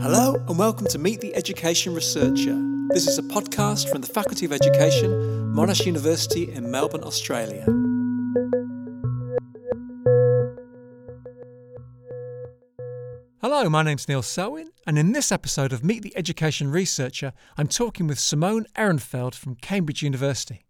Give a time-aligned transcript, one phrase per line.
[0.00, 2.58] Hello, and welcome to Meet the Education Researcher.
[2.88, 5.10] This is a podcast from the Faculty of Education,
[5.54, 7.66] Monash University in Melbourne, Australia.
[13.42, 17.68] Hello, my name's Neil Selwyn, and in this episode of Meet the Education Researcher, I'm
[17.68, 20.64] talking with Simone Eringfeld from Cambridge University.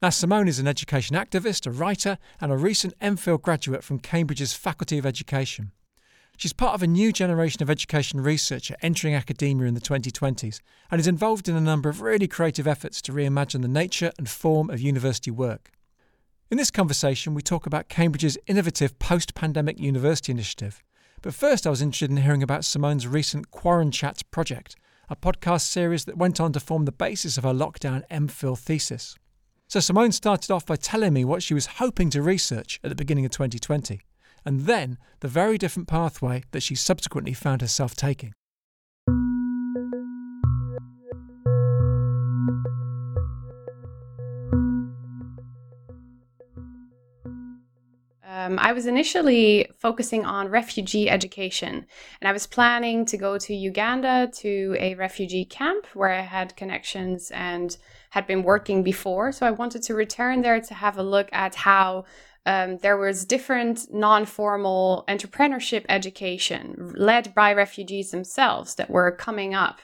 [0.00, 4.54] Now, Simone is an education activist, a writer, and a recent MPhil graduate from Cambridge's
[4.54, 5.72] Faculty of Education.
[6.36, 10.60] She's part of a new generation of education researcher entering academia in the 2020s
[10.90, 14.28] and is involved in a number of really creative efforts to reimagine the nature and
[14.28, 15.70] form of university work.
[16.50, 20.82] In this conversation, we talk about Cambridge's innovative post pandemic university initiative.
[21.22, 24.76] But first, I was interested in hearing about Simone's recent Quaranchats project,
[25.08, 29.16] a podcast series that went on to form the basis of her lockdown MPhil thesis.
[29.68, 32.96] So, Simone started off by telling me what she was hoping to research at the
[32.96, 34.02] beginning of 2020
[34.44, 38.32] and then the very different pathway that she subsequently found herself taking.
[48.44, 51.86] Um, I was initially focusing on refugee education,
[52.20, 56.54] and I was planning to go to Uganda to a refugee camp where I had
[56.54, 57.74] connections and
[58.10, 59.32] had been working before.
[59.32, 62.04] So I wanted to return there to have a look at how
[62.46, 69.80] um, there was different non-formal entrepreneurship education led by refugees themselves that were coming up.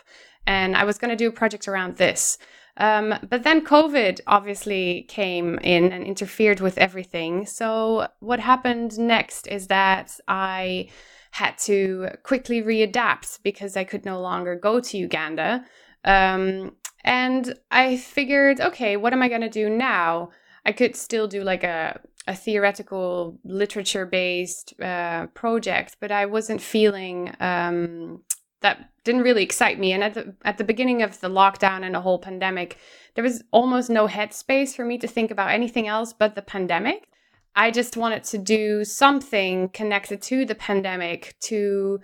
[0.46, 2.38] And i was going to do a project around this.
[2.76, 7.46] Um, but then covid obviously came in and interfered with everything.
[7.46, 10.88] So what happened next is that i
[11.32, 15.64] had to quickly readapt because i could no longer go to uganda.
[16.04, 20.30] Um, and i figured okay what am i going to do now?
[20.66, 26.60] I could still do like a a theoretical literature based uh, project, but I wasn't
[26.60, 28.22] feeling um,
[28.60, 29.92] that didn't really excite me.
[29.92, 32.78] And at the at the beginning of the lockdown and the whole pandemic,
[33.14, 37.08] there was almost no headspace for me to think about anything else but the pandemic.
[37.56, 42.00] I just wanted to do something connected to the pandemic to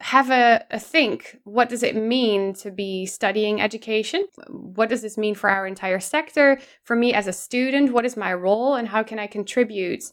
[0.00, 1.38] have a, a think.
[1.44, 4.26] What does it mean to be studying education?
[4.48, 6.60] What does this mean for our entire sector?
[6.84, 10.04] For me as a student what is my role and how can i contribute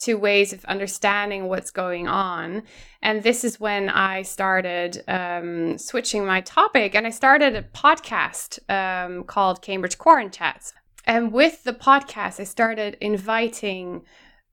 [0.00, 2.62] to ways of understanding what's going on?
[3.02, 8.58] And this is when i started um, switching my topic and i started a podcast
[8.70, 10.72] um, called cambridge Quaranchats
[11.04, 14.04] and with the podcast i started inviting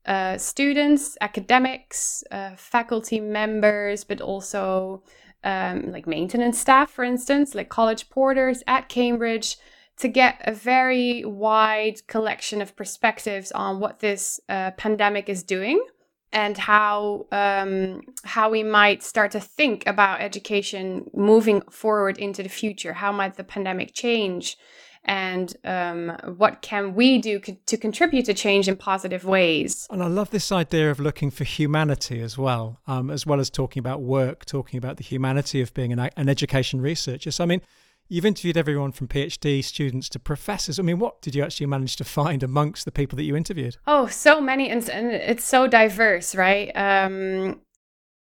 [0.06, 5.02] uh, students, academics, uh, faculty members, but also
[5.44, 9.56] um, like maintenance staff, for instance, like college porters at Cambridge,
[9.98, 15.84] to get a very wide collection of perspectives on what this uh, pandemic is doing
[16.32, 22.48] and how um, how we might start to think about education moving forward into the
[22.48, 22.94] future.
[22.94, 24.56] How might the pandemic change?
[25.04, 29.86] And um, what can we do co- to contribute to change in positive ways.
[29.90, 33.50] And I love this idea of looking for humanity as well, um, as well as
[33.50, 37.30] talking about work, talking about the humanity of being an, an education researcher.
[37.32, 37.62] So, I mean,
[38.08, 40.78] you've interviewed everyone from PhD students to professors.
[40.78, 43.78] I mean, what did you actually manage to find amongst the people that you interviewed?
[43.86, 46.70] Oh, so many, and, and it's so diverse, right?
[46.76, 47.60] Um,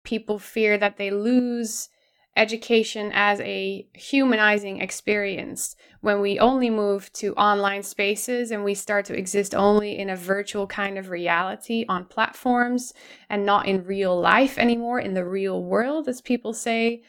[0.04, 1.88] people fear that they lose
[2.36, 5.74] education as a humanizing experience.
[6.00, 10.16] When we only move to online spaces and we start to exist only in a
[10.16, 12.92] virtual kind of reality on platforms
[13.28, 17.02] and not in real life anymore in the real world as people say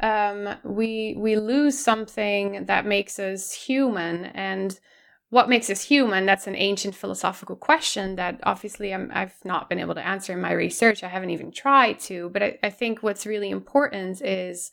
[0.00, 4.26] um, we we lose something that makes us human.
[4.26, 4.78] And
[5.30, 6.24] what makes us human?
[6.24, 10.40] That's an ancient philosophical question that obviously i have not been able to answer in
[10.40, 11.02] my research.
[11.02, 14.70] I haven't even tried to but i, I think what's really important is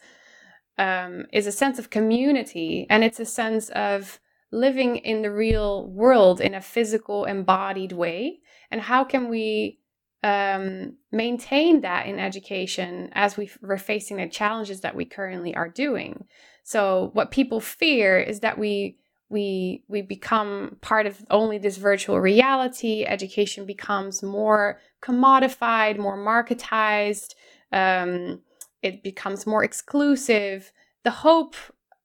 [0.78, 4.20] um, is a sense of community and it's a sense of
[4.54, 8.40] living in the real world in a physical embodied way.
[8.72, 9.80] And how can we
[10.24, 15.68] um, maintain that in education as we, we're facing the challenges that we currently are
[15.68, 16.26] doing?
[16.64, 18.98] So what people fear is that we
[19.34, 23.04] we we become part of only this virtual reality.
[23.04, 27.34] Education becomes more commodified more marketized
[27.74, 28.40] um,
[28.82, 30.72] it becomes more exclusive.
[31.04, 31.56] The hope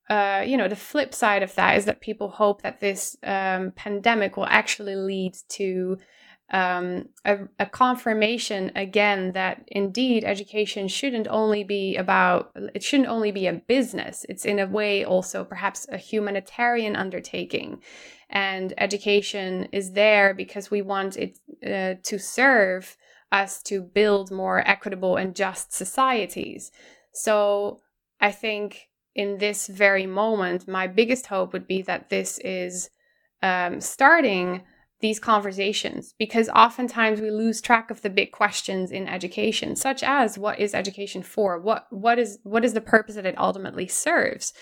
[0.09, 3.71] uh, you know the flip side of that is that people hope that this um,
[3.75, 5.97] pandemic will actually lead to
[6.51, 13.31] um, a, a, confirmation again that indeed education shouldn't only be about it shouldn't only
[13.31, 17.79] be a business it's in a way also perhaps a humanitarian undertaking
[18.29, 22.97] and education is there because we want it uh, to serve
[23.31, 26.71] us to build more equitable and just societies.
[27.13, 27.81] So
[28.19, 32.89] I think in this very moment, my biggest hope would be that this is
[33.41, 34.63] um, starting
[35.01, 40.37] these conversations because oftentimes we lose track of the big questions in education such as
[40.37, 41.57] what is education for?
[41.59, 44.53] What what is what is the purpose that it ultimately serves?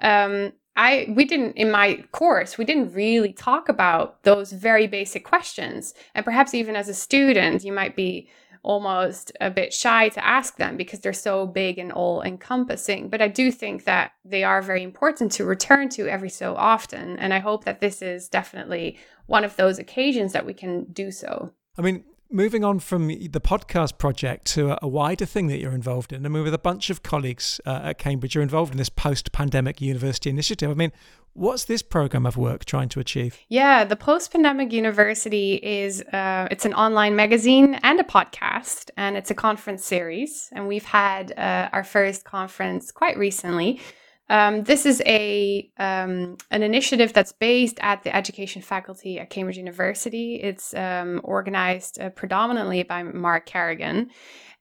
[0.00, 5.24] Um, i we didn't in my course we didn't really talk about those very basic
[5.24, 5.94] questions.
[6.14, 8.28] And perhaps even as a student you might be
[8.62, 13.08] almost a bit shy to ask them because they're so big and all encompassing.
[13.08, 17.18] But I do think that they are very important to return to every so often.
[17.18, 21.10] And I hope that this is definitely one of those occasions that we can do
[21.10, 21.52] so.
[21.78, 26.12] I mean, moving on from the podcast project to a, wider thing that you're involved
[26.12, 28.88] in, I mean, with a bunch of colleagues uh, at Cambridge, you're involved in this
[28.88, 30.70] post pandemic university initiative.
[30.70, 30.92] I mean,
[31.40, 33.38] What's this program of work trying to achieve?
[33.48, 39.16] Yeah, the Post Pandemic University is uh, it's an online magazine and a podcast, and
[39.16, 40.50] it's a conference series.
[40.52, 43.80] And we've had uh, our first conference quite recently.
[44.28, 49.56] Um, this is a um, an initiative that's based at the education faculty at Cambridge
[49.56, 50.34] University.
[50.42, 54.10] It's um, organized uh, predominantly by Mark Carrigan,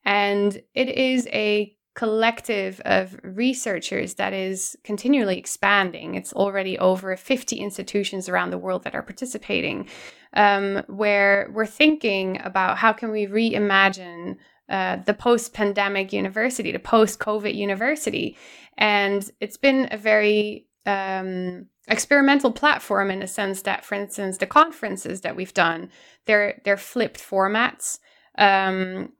[0.05, 6.15] and it is a collective of researchers that is continually expanding.
[6.15, 9.85] It's already over 50 institutions around the world that are participating,
[10.33, 14.37] um, where we're thinking about how can we reimagine
[14.69, 18.37] uh, the post-pandemic university, the post-COVID university,
[18.77, 24.47] and it's been a very um, experimental platform in the sense that, for instance, the
[24.47, 25.89] conferences that we've done,
[26.27, 27.99] they're they're flipped formats.
[28.37, 29.11] Um,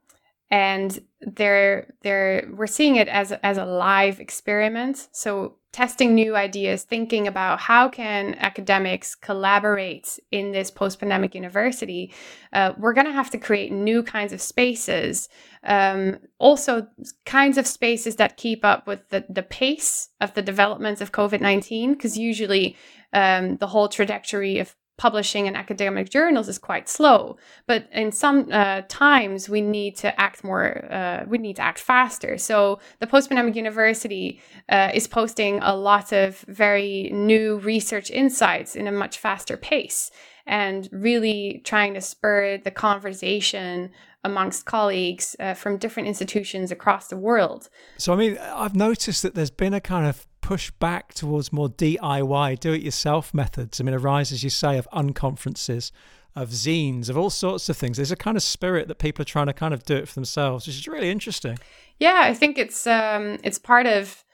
[0.50, 5.08] and they're they're we're seeing it as as a live experiment.
[5.12, 12.12] So testing new ideas thinking about how can academics collaborate in this post-pandemic university
[12.52, 15.28] uh, we're going to have to create new kinds of spaces
[15.62, 16.86] um, also
[17.24, 21.90] kinds of spaces that keep up with the, the pace of the developments of covid-19
[21.90, 22.76] because usually
[23.12, 27.38] um, the whole trajectory of publishing in academic journals is quite slow.
[27.66, 31.78] But in some uh, times, we need to act more, uh, we need to act
[31.78, 32.36] faster.
[32.36, 38.76] So the Post Pandemic University uh, is posting a lot of very new research insights
[38.76, 40.10] in a much faster pace
[40.46, 43.90] and really trying to spur the conversation
[44.22, 47.70] amongst colleagues uh, from different institutions across the world.
[47.96, 51.68] So, I mean, I've noticed that there's been a kind of push back towards more
[51.68, 53.80] DIY, do it yourself methods.
[53.80, 55.92] I mean, arise, as you say, of unconferences,
[56.34, 57.98] of zines, of all sorts of things.
[57.98, 60.14] There's a kind of spirit that people are trying to kind of do it for
[60.14, 61.56] themselves, which is really interesting.
[62.00, 64.24] Yeah, I think it's um, it's part of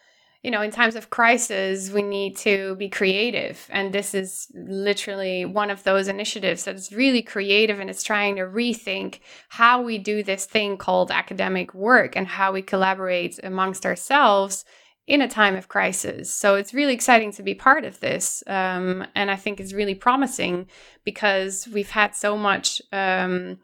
[0.43, 3.67] you know, in times of crisis, we need to be creative.
[3.69, 8.37] And this is literally one of those initiatives that is really creative and it's trying
[8.37, 13.85] to rethink how we do this thing called academic work and how we collaborate amongst
[13.85, 14.65] ourselves
[15.07, 16.31] in a time of crisis.
[16.31, 18.43] So it's really exciting to be part of this.
[18.47, 20.67] Um, and I think it's really promising
[21.05, 22.83] because we've had so much.
[22.93, 23.59] Um,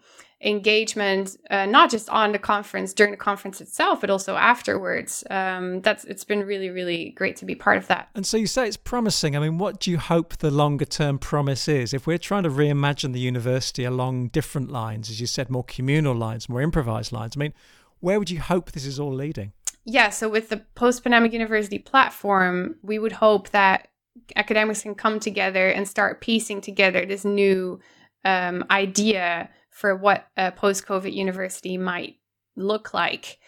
[0.44, 5.24] engagement, uh, not just on the conference during the conference itself, but also afterwards.
[5.30, 8.08] Um, that's it's been really, really great to be part of that.
[8.14, 9.36] And so you say it's promising.
[9.36, 11.94] I mean, what do you hope the longer term promise is?
[11.94, 16.14] If we're trying to reimagine the university along different lines, as you said, more communal
[16.14, 17.36] lines, more improvised lines.
[17.36, 17.54] I mean,
[18.00, 19.52] where would you hope this is all leading?
[19.84, 23.88] Yeah, so with the post pandemic university platform, we would hope that
[24.36, 27.80] academics can come together and start piecing together this new
[28.24, 32.16] um, idea for what a post COVID university might
[32.56, 33.38] look like.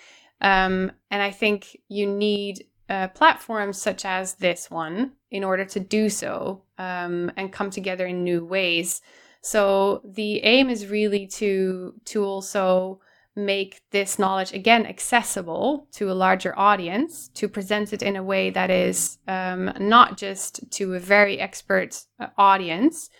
[0.41, 5.81] Um, and I think you need uh, platforms such as this one in order to
[5.81, 9.01] do so um, and come together in new ways.
[9.41, 13.01] So the aim is really to to also
[13.37, 18.51] make this knowledge again accessible to a larger audience, to present it in a way
[18.51, 23.11] that is um, not just to a very expert uh, audience,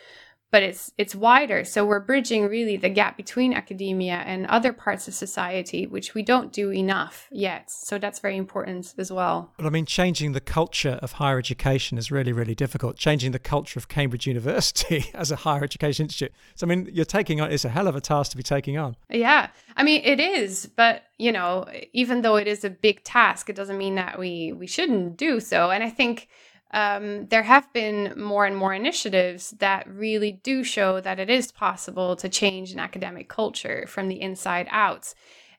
[0.55, 1.65] but it's it's wider.
[1.65, 6.23] So we're bridging really the gap between academia and other parts of society which we
[6.23, 7.69] don't do enough yet.
[7.73, 9.53] So that's very important as well.
[9.57, 12.97] But i mean changing the culture of higher education is really really difficult.
[12.97, 16.33] Changing the culture of cambridge university as a higher education institute.
[16.55, 18.79] So i mean you're taking on it's a hell of a task to be taking
[18.79, 18.95] on.
[19.11, 19.49] Yeah.
[19.77, 23.57] I mean it is but you know even though it is a big task it
[23.57, 25.73] doesn't mean that we we shouldn't do so.
[25.73, 26.29] And i think
[26.75, 31.53] um, there have been more and more initiatives that really do show that it is
[31.53, 35.15] possible to change an academic culture from the inside out.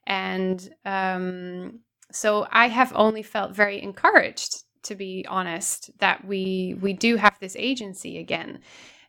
[0.06, 1.80] And um,
[2.12, 7.40] so I have only felt very encouraged, to be honest, that we we do have
[7.40, 8.60] this agency again.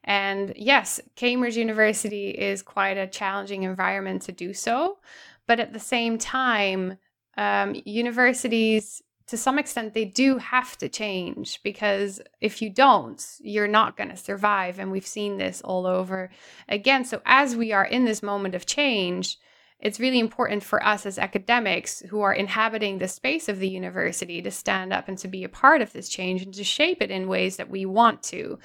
[0.04, 4.98] And yes, Cambridge University is quite a challenging environment to do so.
[5.48, 6.98] But at the same time,
[7.36, 13.66] um, universities, to some extent, they do have to change because if you don't, you're
[13.66, 14.78] not going to survive.
[14.78, 16.30] And we've seen this all over
[16.68, 17.04] again.
[17.04, 19.38] So, as we are in this moment of change,
[19.80, 24.40] it's really important for us as academics who are inhabiting the space of the university
[24.40, 27.10] to stand up and to be a part of this change and to shape it
[27.10, 28.58] in ways that we want to.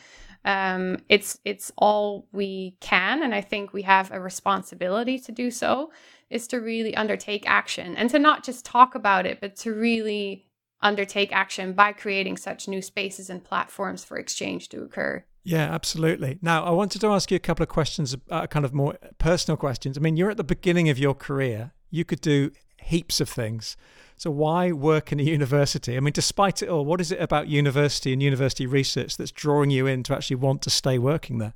[0.46, 5.52] Um, it's it's all we can, and I think we have a responsibility to do
[5.52, 5.92] so.
[6.30, 10.46] Is to really undertake action and to not just talk about it, but to really
[10.82, 15.24] undertake action by creating such new spaces and platforms for exchange to occur.
[15.44, 16.38] Yeah, absolutely.
[16.42, 19.58] Now, I wanted to ask you a couple of questions, uh, kind of more personal
[19.58, 19.98] questions.
[19.98, 21.72] I mean, you're at the beginning of your career.
[21.90, 23.76] You could do heaps of things.
[24.18, 25.98] So why work in a university?
[25.98, 29.72] I mean, despite it all, what is it about university and university research that's drawing
[29.72, 31.54] you in to actually want to stay working there?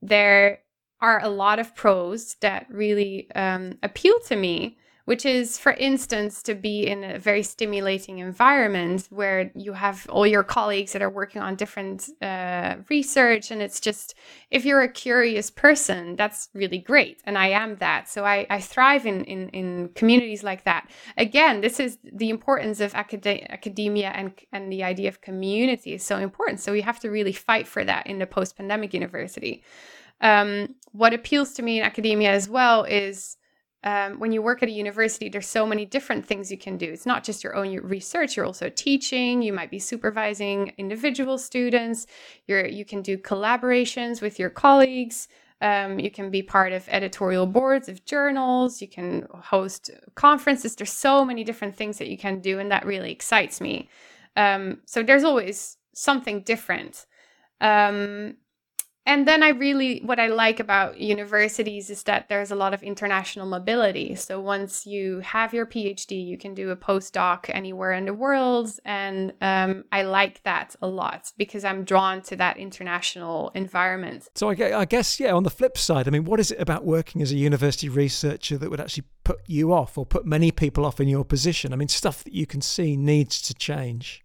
[0.00, 0.60] There
[1.00, 6.42] are a lot of pros that really um, appeal to me which is, for instance,
[6.42, 11.10] to be in a very stimulating environment where you have all your colleagues that are
[11.10, 13.50] working on different uh, research.
[13.50, 14.14] And it's just,
[14.50, 17.20] if you're a curious person, that's really great.
[17.24, 18.08] And I am that.
[18.08, 20.88] So I, I thrive in, in, in communities like that.
[21.16, 26.04] Again, this is the importance of acad- academia and, and the idea of community is
[26.04, 26.60] so important.
[26.60, 29.64] So we have to really fight for that in the post pandemic university.
[30.20, 33.36] Um, what appeals to me in academia as well is
[33.84, 36.92] um, when you work at a university, there's so many different things you can do.
[36.92, 39.42] It's not just your own research; you're also teaching.
[39.42, 42.06] You might be supervising individual students.
[42.46, 45.28] You're you can do collaborations with your colleagues.
[45.60, 48.82] Um, you can be part of editorial boards of journals.
[48.82, 50.74] You can host conferences.
[50.74, 53.88] There's so many different things that you can do, and that really excites me.
[54.36, 57.06] Um, so there's always something different.
[57.60, 58.36] Um,
[59.04, 62.84] and then I really, what I like about universities is that there's a lot of
[62.84, 64.14] international mobility.
[64.14, 68.70] So once you have your PhD, you can do a postdoc anywhere in the world.
[68.84, 74.28] And um, I like that a lot because I'm drawn to that international environment.
[74.36, 76.84] So I, I guess, yeah, on the flip side, I mean, what is it about
[76.84, 80.86] working as a university researcher that would actually put you off or put many people
[80.86, 81.72] off in your position?
[81.72, 84.22] I mean, stuff that you can see needs to change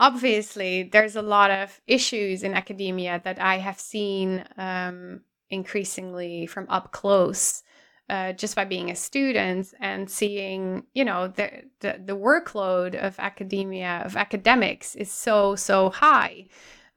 [0.00, 6.66] obviously there's a lot of issues in academia that I have seen um, increasingly from
[6.68, 7.62] up close.
[8.08, 13.14] Uh, just by being a student and seeing, you know, the, the, the workload of
[13.20, 16.48] academia of academics is so so high.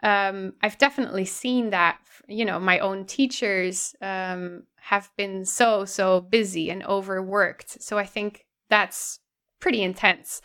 [0.02, 2.00] Um, I've definitely seen that.
[2.28, 7.84] You know, my own teachers um, have been so so busy and overworked.
[7.84, 9.20] So I think that's
[9.60, 10.42] pretty intense.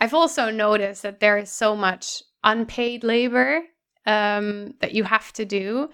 [0.00, 3.62] I've also noticed that there is so much unpaid labor
[4.06, 5.90] um, that you have to do,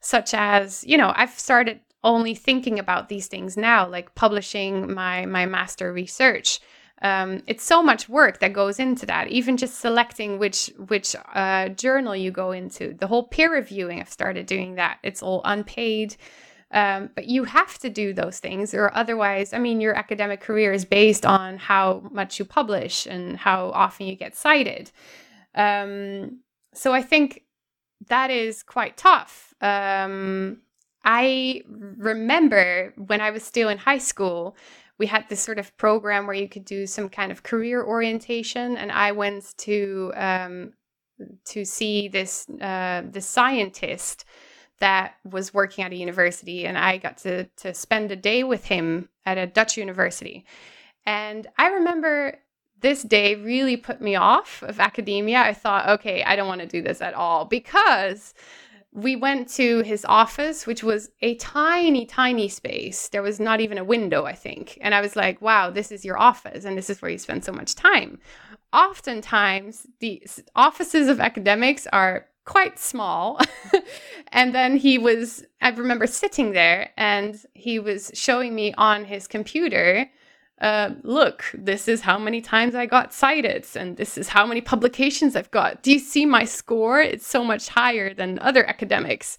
[0.00, 5.26] such as, you know, I've started only thinking about these things now, like publishing my
[5.26, 6.60] my master research.
[7.02, 9.28] Um, it's so much work that goes into that.
[9.28, 14.00] Even just selecting which which uh, journal you go into, the whole peer reviewing.
[14.00, 14.98] I've started doing that.
[15.02, 16.16] It's all unpaid.
[16.72, 20.72] Um, but you have to do those things, or otherwise, I mean, your academic career
[20.72, 24.90] is based on how much you publish and how often you get cited.
[25.54, 26.40] Um,
[26.74, 27.44] so I think
[28.08, 29.54] that is quite tough.
[29.60, 30.58] Um,
[31.04, 34.56] I remember when I was still in high school,
[34.98, 38.76] we had this sort of program where you could do some kind of career orientation,
[38.76, 40.72] and I went to um,
[41.44, 44.24] to see this uh, the scientist
[44.78, 48.66] that was working at a university and I got to to spend a day with
[48.66, 50.44] him at a Dutch university.
[51.04, 52.38] And I remember
[52.80, 55.40] this day really put me off of academia.
[55.40, 58.34] I thought, okay, I don't want to do this at all because
[58.92, 63.08] we went to his office, which was a tiny, tiny space.
[63.08, 64.78] There was not even a window, I think.
[64.80, 67.44] And I was like, wow, this is your office, and this is where you spend
[67.44, 68.18] so much time.
[68.72, 73.40] Oftentimes, the offices of academics are quite small.
[74.32, 79.26] and then he was, I remember sitting there and he was showing me on his
[79.26, 80.08] computer.
[80.58, 84.62] Uh, look, this is how many times I got cited, and this is how many
[84.62, 85.82] publications I've got.
[85.82, 86.98] Do you see my score?
[86.98, 89.36] It's so much higher than other academics.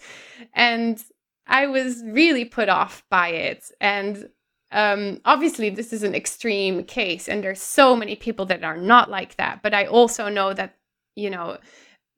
[0.54, 1.04] And
[1.48, 3.72] I was really put off by it.
[3.82, 4.30] And
[4.72, 9.10] um, obviously, this is an extreme case, and there's so many people that are not
[9.10, 9.64] like that.
[9.64, 10.76] But I also know that,
[11.16, 11.58] you know,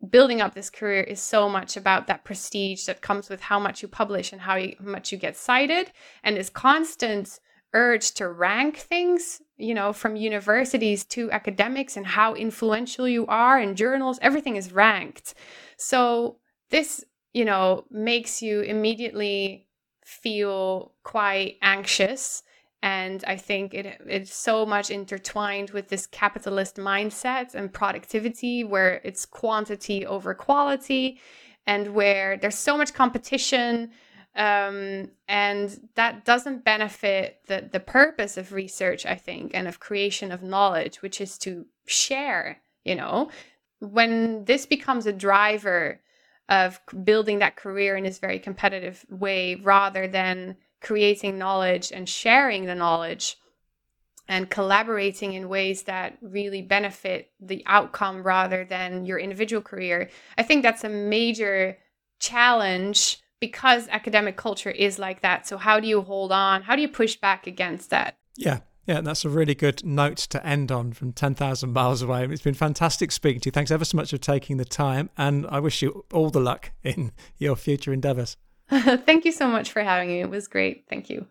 [0.10, 3.82] building up this career is so much about that prestige that comes with how much
[3.82, 5.92] you publish and how much you get cited
[6.24, 7.40] and this constant
[7.74, 13.60] urge to rank things you know from universities to academics and how influential you are
[13.60, 15.34] in journals everything is ranked
[15.78, 16.38] so
[16.72, 17.04] this
[17.34, 19.68] you know, makes you immediately
[20.04, 22.44] feel quite anxious.
[22.82, 29.02] And I think it it's so much intertwined with this capitalist mindset and productivity where
[29.04, 31.20] it's quantity over quality
[31.68, 33.92] and where there's so much competition
[34.36, 40.32] um, and that doesn't benefit the, the purpose of research i think and of creation
[40.32, 43.30] of knowledge which is to share you know?
[43.80, 46.02] When this becomes a driver
[46.50, 52.66] of building that career in this very competitive way rather than creating knowledge and sharing
[52.66, 53.38] the knowledge
[54.28, 60.10] and collaborating in ways that really benefit the outcome rather than your individual career.
[60.38, 61.78] I think that's a major
[62.20, 65.48] challenge because academic culture is like that.
[65.48, 66.62] So, how do you hold on?
[66.62, 68.18] How do you push back against that?
[68.36, 72.26] Yeah, yeah, that's a really good note to end on from 10,000 miles away.
[72.26, 73.52] It's been fantastic speaking to you.
[73.52, 76.72] Thanks ever so much for taking the time, and I wish you all the luck
[76.84, 78.38] in your future endeavours.
[79.06, 80.22] Thank you so much for having me.
[80.22, 80.86] It was great.
[80.90, 81.28] Thank you.